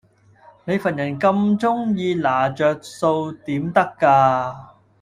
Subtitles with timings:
[0.65, 4.71] 你份人咁鐘意拿着數點得架